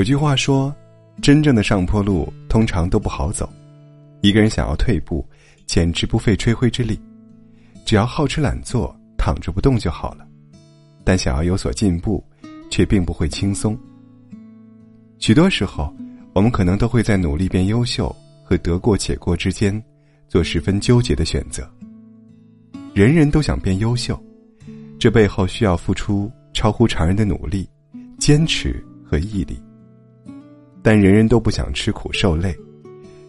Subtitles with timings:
[0.00, 0.74] 有句话说，
[1.20, 3.46] 真正的上坡路通常都不好走。
[4.22, 5.22] 一个人想要退步，
[5.66, 6.98] 简直不费吹灰之力，
[7.84, 10.26] 只要好吃懒做，躺着不动就好了。
[11.04, 12.24] 但想要有所进步，
[12.70, 13.78] 却并不会轻松。
[15.18, 15.94] 许多时候，
[16.32, 18.08] 我们可能都会在努力变优秀
[18.42, 19.84] 和得过且过之间，
[20.28, 21.70] 做十分纠结的选择。
[22.94, 24.18] 人人都想变优秀，
[24.98, 27.68] 这背后需要付出超乎常人的努力、
[28.18, 29.60] 坚持和毅力。
[30.82, 32.56] 但人人都不想吃苦受累，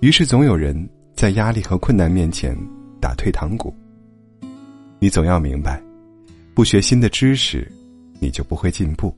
[0.00, 0.76] 于是总有人
[1.14, 2.56] 在压力和困难面前
[3.00, 3.74] 打退堂鼓。
[4.98, 5.80] 你总要明白，
[6.54, 7.70] 不学新的知识，
[8.18, 9.14] 你就不会进步；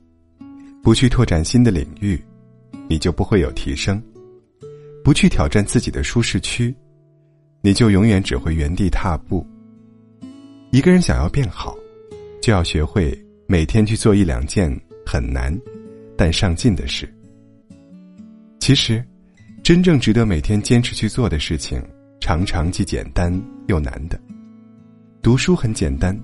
[0.83, 2.21] 不去拓展新的领域，
[2.87, 3.99] 你就不会有提升；
[5.03, 6.75] 不去挑战自己的舒适区，
[7.61, 9.45] 你就永远只会原地踏步。
[10.71, 11.75] 一个人想要变好，
[12.41, 14.69] 就要学会每天去做一两件
[15.03, 15.57] 很难
[16.15, 17.11] 但上进的事。
[18.69, 19.03] 其实，
[19.63, 21.83] 真正值得每天坚持去做的事情，
[22.19, 23.33] 常常既简单
[23.65, 24.21] 又难的。
[25.23, 26.15] 读书很简单，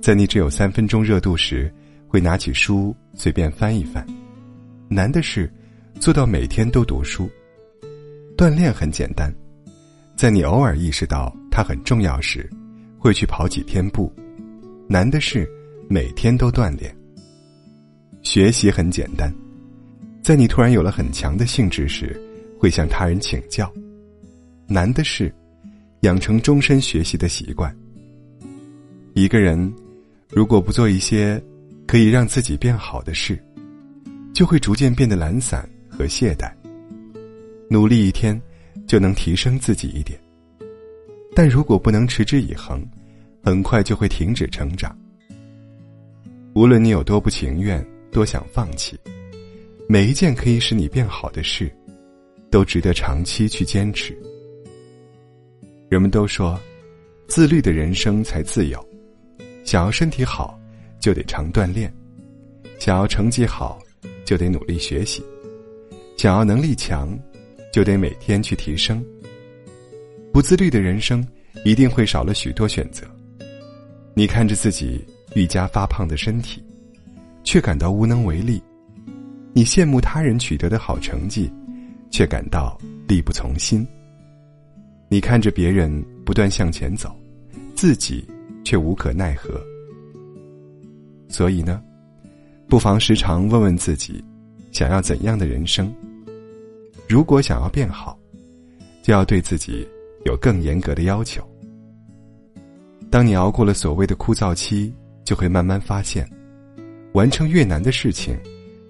[0.00, 1.68] 在你只有三分钟热度时，
[2.06, 4.04] 会拿起书随便翻一翻；
[4.88, 5.52] 难的是，
[5.98, 7.28] 做到每天都读书。
[8.36, 9.34] 锻炼很简单，
[10.14, 12.48] 在你偶尔意识到它很重要时，
[13.00, 14.08] 会去跑几天步；
[14.88, 15.44] 难的是，
[15.88, 16.96] 每天都锻炼。
[18.22, 19.28] 学习很简单。
[20.22, 22.20] 在你突然有了很强的兴致时，
[22.58, 23.66] 会向他人请教；
[24.66, 25.34] 难的是，
[26.00, 27.74] 养成终身学习的习惯。
[29.14, 29.72] 一个人
[30.28, 31.42] 如果不做一些
[31.86, 33.42] 可以让自己变好的事，
[34.32, 36.52] 就会逐渐变得懒散和懈怠。
[37.68, 38.40] 努力一天
[38.86, 40.20] 就能提升自己一点，
[41.34, 42.86] 但如果不能持之以恒，
[43.42, 44.96] 很快就会停止成长。
[46.54, 48.98] 无论你有多不情愿，多想放弃。
[49.92, 51.68] 每一件可以使你变好的事，
[52.48, 54.16] 都值得长期去坚持。
[55.88, 56.56] 人们都说，
[57.26, 58.78] 自律的人生才自由。
[59.64, 60.56] 想要身体好，
[61.00, 61.90] 就得常锻炼；
[62.78, 63.80] 想要成绩好，
[64.24, 65.24] 就得努力学习；
[66.16, 67.18] 想要能力强，
[67.72, 69.04] 就得每天去提升。
[70.32, 71.26] 不自律的人生，
[71.64, 73.04] 一定会少了许多选择。
[74.14, 76.62] 你看着自己愈加发胖的身体，
[77.42, 78.62] 却感到无能为力。
[79.52, 81.52] 你羡慕他人取得的好成绩，
[82.10, 82.78] 却感到
[83.08, 83.86] 力不从心。
[85.08, 87.14] 你看着别人不断向前走，
[87.74, 88.24] 自己
[88.62, 89.60] 却无可奈何。
[91.28, 91.82] 所以呢，
[92.68, 94.24] 不妨时常问问自己，
[94.70, 95.92] 想要怎样的人生？
[97.08, 98.16] 如果想要变好，
[99.02, 99.86] 就要对自己
[100.24, 101.42] 有更严格的要求。
[103.10, 104.94] 当你熬过了所谓的枯燥期，
[105.24, 106.24] 就会慢慢发现，
[107.14, 108.38] 完成越难的事情。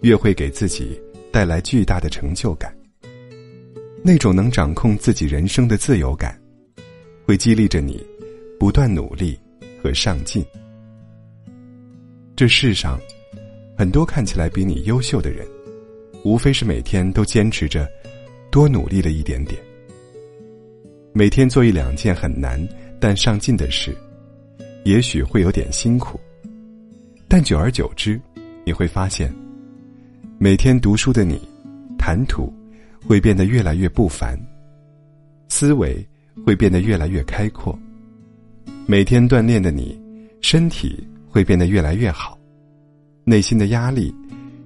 [0.03, 1.01] 越会给自己
[1.33, 2.75] 带来巨大的成就感。
[4.03, 6.41] 那种能掌控自己人生的自由感，
[7.27, 8.03] 会激励着你
[8.59, 9.39] 不断努力
[9.83, 10.45] 和上进。
[12.35, 12.99] 这世上，
[13.77, 15.47] 很多看起来比你优秀的人，
[16.25, 17.87] 无非是每天都坚持着
[18.51, 19.61] 多努力了一点点。
[21.13, 22.59] 每天做一两件很难
[22.99, 23.95] 但上进的事，
[24.85, 26.19] 也许会有点辛苦，
[27.29, 28.19] 但久而久之，
[28.65, 29.31] 你会发现。
[30.43, 31.39] 每天读书的你，
[31.99, 32.51] 谈吐
[33.07, 34.41] 会变得越来越不凡，
[35.49, 36.03] 思维
[36.47, 37.79] 会变得越来越开阔。
[38.87, 40.01] 每天锻炼的你，
[40.41, 42.39] 身体会变得越来越好，
[43.23, 44.15] 内心的压力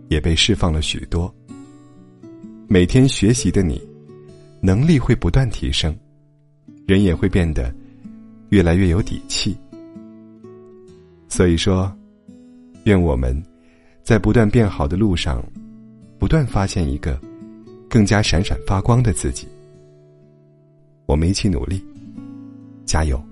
[0.06, 1.34] 也被释放了许多。
[2.68, 3.82] 每天学习的你，
[4.60, 5.92] 能力会不断提升，
[6.86, 7.74] 人也会变得
[8.50, 9.56] 越来越有底气。
[11.28, 11.92] 所以说，
[12.84, 13.36] 愿我们
[14.04, 15.44] 在不断变好的路上。
[16.24, 17.20] 不断发现一个
[17.86, 19.46] 更加闪闪发光的自己，
[21.04, 21.84] 我们一起努力，
[22.86, 23.22] 加油！